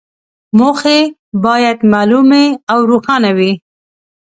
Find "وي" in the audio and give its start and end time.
3.37-3.51